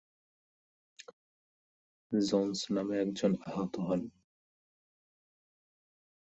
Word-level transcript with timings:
Jones 2.11 2.59
নামে 2.69 2.95
একজন 2.99 3.31
আহত 3.47 3.73
হন। 3.87 4.01